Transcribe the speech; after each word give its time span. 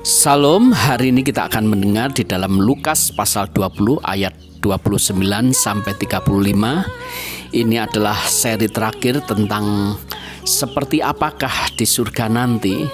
Salam, 0.00 0.72
hari 0.72 1.12
ini 1.12 1.20
kita 1.20 1.46
akan 1.46 1.70
mendengar 1.70 2.10
di 2.10 2.24
dalam 2.24 2.58
Lukas 2.60 3.12
pasal 3.12 3.48
20 3.52 4.00
ayat 4.04 4.32
29 4.64 5.16
sampai 5.52 5.92
35. 5.96 7.56
Ini 7.56 7.76
adalah 7.80 8.16
seri 8.28 8.68
terakhir 8.68 9.24
tentang 9.24 9.96
seperti 10.44 11.04
apakah 11.04 11.52
di 11.76 11.84
surga 11.84 12.28
nanti. 12.32 12.84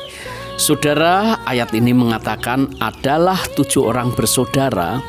Saudara, 0.57 1.45
ayat 1.45 1.77
ini 1.77 1.93
mengatakan 1.93 2.73
adalah 2.81 3.37
tujuh 3.53 3.93
orang 3.93 4.17
bersaudara 4.17 5.05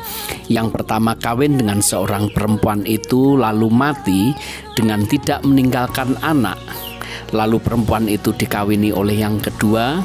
yang 0.52 0.68
pertama 0.68 1.16
kawin 1.16 1.56
dengan 1.56 1.80
seorang 1.80 2.28
perempuan 2.32 2.84
itu 2.84 3.32
lalu 3.36 3.72
mati 3.72 4.36
dengan 4.76 5.08
tidak 5.08 5.40
meninggalkan 5.48 6.20
anak. 6.20 6.87
Lalu 7.32 7.60
perempuan 7.60 8.08
itu 8.08 8.32
dikawini 8.32 8.92
oleh 8.92 9.20
yang 9.20 9.36
kedua, 9.36 10.00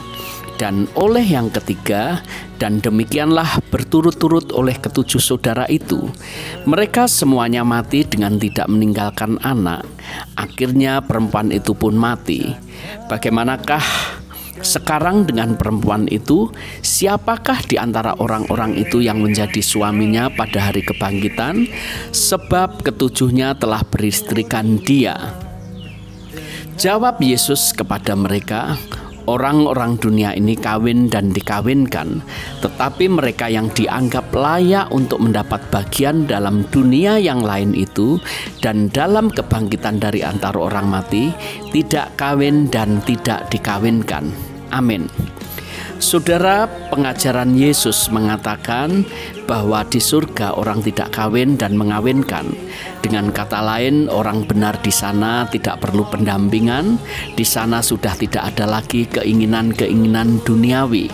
dan 0.62 0.86
oleh 0.94 1.26
yang 1.26 1.50
ketiga, 1.50 2.22
dan 2.62 2.80
demikianlah 2.80 3.60
berturut-turut 3.74 4.54
oleh 4.54 4.78
ketujuh 4.78 5.20
saudara 5.20 5.66
itu. 5.68 6.08
Mereka 6.64 7.10
semuanya 7.10 7.66
mati 7.66 8.06
dengan 8.06 8.38
tidak 8.38 8.70
meninggalkan 8.70 9.42
anak. 9.42 9.84
Akhirnya 10.38 11.02
perempuan 11.02 11.50
itu 11.50 11.74
pun 11.74 11.98
mati. 11.98 12.54
Bagaimanakah 13.10 13.84
sekarang 14.64 15.28
dengan 15.28 15.60
perempuan 15.60 16.08
itu, 16.08 16.48
siapakah 16.80 17.60
di 17.68 17.76
antara 17.76 18.16
orang-orang 18.16 18.80
itu 18.80 19.04
yang 19.04 19.20
menjadi 19.20 19.60
suaminya 19.60 20.32
pada 20.32 20.72
hari 20.72 20.86
kebangkitan? 20.86 21.68
Sebab 22.16 22.86
ketujuhnya 22.86 23.60
telah 23.60 23.84
beristrikan 23.84 24.80
dia. 24.80 25.20
Jawab 26.74 27.22
Yesus 27.22 27.72
kepada 27.72 28.18
mereka, 28.18 28.76
Orang-orang 29.24 29.96
dunia 29.96 30.36
ini 30.36 30.52
kawin 30.60 31.08
dan 31.08 31.32
dikawinkan, 31.32 32.20
tetapi 32.60 33.08
mereka 33.08 33.48
yang 33.48 33.72
dianggap 33.72 34.28
layak 34.36 34.92
untuk 34.92 35.24
mendapat 35.24 35.64
bagian 35.72 36.28
dalam 36.28 36.68
dunia 36.76 37.16
yang 37.24 37.40
lain 37.40 37.72
itu 37.72 38.20
dan 38.60 38.92
dalam 38.92 39.32
kebangkitan 39.32 40.04
dari 40.04 40.28
antara 40.28 40.60
orang 40.60 40.92
mati 40.92 41.32
tidak 41.72 42.12
kawin 42.20 42.68
dan 42.68 43.00
tidak 43.08 43.48
dikawinkan. 43.48 44.28
Amin. 44.76 45.08
Saudara, 46.04 46.68
pengajaran 46.92 47.56
Yesus 47.56 48.12
mengatakan 48.12 49.08
bahwa 49.48 49.88
di 49.88 50.04
surga 50.04 50.52
orang 50.60 50.84
tidak 50.84 51.16
kawin 51.16 51.56
dan 51.56 51.80
mengawinkan. 51.80 52.44
Dengan 53.00 53.32
kata 53.32 53.64
lain, 53.64 54.12
orang 54.12 54.44
benar 54.44 54.76
di 54.84 54.92
sana 54.92 55.48
tidak 55.48 55.80
perlu 55.80 56.04
pendampingan, 56.12 57.00
di 57.40 57.48
sana 57.48 57.80
sudah 57.80 58.20
tidak 58.20 58.52
ada 58.52 58.68
lagi 58.68 59.08
keinginan-keinginan 59.08 60.44
duniawi. 60.44 61.08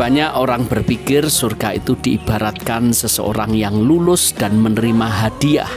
Banyak 0.00 0.40
orang 0.40 0.64
berpikir 0.64 1.28
surga 1.28 1.76
itu 1.76 1.92
diibaratkan 2.00 2.96
seseorang 2.96 3.52
yang 3.52 3.76
lulus 3.76 4.32
dan 4.32 4.56
menerima 4.56 5.04
hadiah 5.04 5.68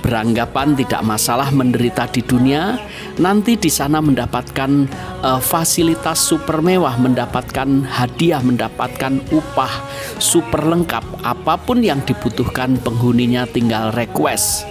beranggapan 0.00 0.76
tidak 0.76 1.04
masalah 1.04 1.48
menderita 1.52 2.08
di 2.10 2.24
dunia, 2.24 2.76
nanti 3.20 3.56
di 3.56 3.68
sana 3.68 4.00
mendapatkan 4.00 4.88
uh, 5.22 5.40
fasilitas 5.40 6.20
super 6.20 6.60
mewah, 6.64 6.96
mendapatkan 6.96 7.84
hadiah, 7.86 8.40
mendapatkan 8.40 9.20
upah 9.30 9.72
super 10.18 10.64
lengkap, 10.66 11.04
apa 11.24 11.54
pun 11.60 11.84
yang 11.84 12.00
dibutuhkan 12.04 12.80
penghuninya 12.80 13.44
tinggal 13.48 13.92
request. 13.92 14.66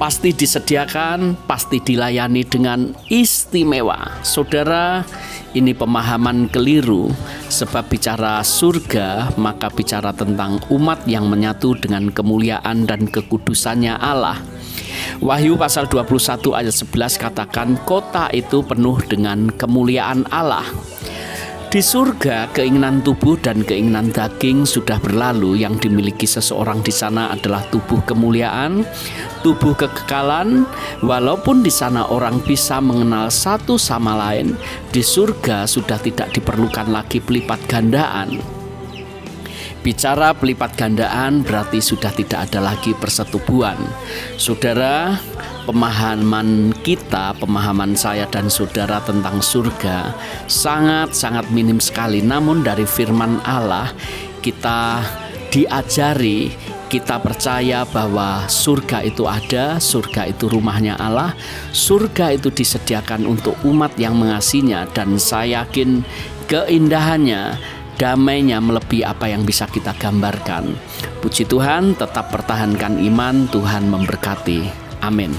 Pasti 0.00 0.32
disediakan, 0.32 1.36
pasti 1.44 1.76
dilayani 1.76 2.40
dengan 2.48 2.96
istimewa. 3.12 4.24
Saudara, 4.24 5.04
ini 5.52 5.76
pemahaman 5.76 6.48
keliru 6.48 7.12
sebab 7.60 7.92
bicara 7.92 8.40
surga 8.40 9.36
maka 9.36 9.68
bicara 9.68 10.16
tentang 10.16 10.56
umat 10.72 11.04
yang 11.04 11.28
menyatu 11.28 11.76
dengan 11.76 12.08
kemuliaan 12.08 12.88
dan 12.88 13.04
kekudusannya 13.04 14.00
Allah. 14.00 14.40
Wahyu 15.20 15.60
pasal 15.60 15.84
21 15.84 16.56
ayat 16.56 16.72
11 16.72 17.20
katakan 17.20 17.68
kota 17.84 18.32
itu 18.32 18.64
penuh 18.64 18.96
dengan 19.04 19.52
kemuliaan 19.52 20.24
Allah. 20.32 20.64
Di 21.70 21.78
surga, 21.78 22.50
keinginan 22.50 22.98
tubuh 22.98 23.38
dan 23.38 23.62
keinginan 23.62 24.10
daging 24.10 24.66
sudah 24.66 24.98
berlalu. 24.98 25.62
Yang 25.62 25.86
dimiliki 25.86 26.26
seseorang 26.26 26.82
di 26.82 26.90
sana 26.90 27.30
adalah 27.30 27.62
tubuh 27.70 28.02
kemuliaan, 28.02 28.82
tubuh 29.46 29.78
kekekalan. 29.78 30.66
Walaupun 30.98 31.62
di 31.62 31.70
sana 31.70 32.10
orang 32.10 32.42
bisa 32.42 32.82
mengenal 32.82 33.30
satu 33.30 33.78
sama 33.78 34.18
lain, 34.18 34.58
di 34.90 34.98
surga 34.98 35.70
sudah 35.70 36.02
tidak 36.02 36.34
diperlukan 36.34 36.90
lagi 36.90 37.22
pelipat 37.22 37.62
gandaan. 37.70 38.59
Bicara 39.80 40.36
pelipat 40.36 40.76
gandaan 40.76 41.40
berarti 41.40 41.80
sudah 41.80 42.12
tidak 42.12 42.52
ada 42.52 42.60
lagi 42.60 42.92
persetubuhan. 42.92 43.80
Saudara, 44.36 45.16
pemahaman 45.64 46.76
kita, 46.84 47.32
pemahaman 47.40 47.96
saya 47.96 48.28
dan 48.28 48.52
saudara 48.52 49.00
tentang 49.00 49.40
surga 49.40 50.12
sangat-sangat 50.52 51.48
minim 51.48 51.80
sekali. 51.80 52.20
Namun 52.20 52.60
dari 52.60 52.84
firman 52.84 53.40
Allah 53.40 53.88
kita 54.44 55.00
diajari, 55.48 56.52
kita 56.90 57.16
percaya 57.22 57.88
bahwa 57.88 58.44
surga 58.52 59.00
itu 59.06 59.24
ada, 59.24 59.80
surga 59.80 60.28
itu 60.28 60.50
rumahnya 60.50 61.00
Allah, 61.00 61.32
surga 61.72 62.36
itu 62.36 62.52
disediakan 62.52 63.24
untuk 63.24 63.56
umat 63.64 63.96
yang 63.96 64.12
mengasihinya 64.18 64.84
dan 64.92 65.16
saya 65.16 65.64
yakin 65.64 66.02
keindahannya 66.50 67.56
damainya 68.00 68.64
melebihi 68.64 69.04
apa 69.04 69.28
yang 69.28 69.44
bisa 69.44 69.68
kita 69.68 69.92
gambarkan. 70.00 70.72
Puji 71.20 71.44
Tuhan, 71.44 71.92
tetap 72.00 72.32
pertahankan 72.32 72.96
iman, 73.12 73.44
Tuhan 73.52 73.92
memberkati. 73.92 74.72
Amin. 75.04 75.36